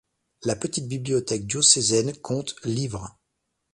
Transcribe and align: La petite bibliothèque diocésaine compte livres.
La 0.45 0.55
petite 0.55 0.87
bibliothèque 0.87 1.45
diocésaine 1.45 2.15
compte 2.17 2.55
livres. 2.63 3.19